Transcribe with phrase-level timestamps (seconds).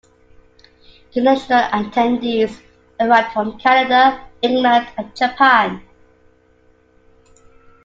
[1.13, 2.59] International attendees
[2.99, 5.83] arrived from Canada, England and Japan.